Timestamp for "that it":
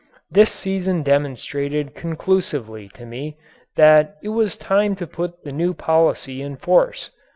3.75-4.29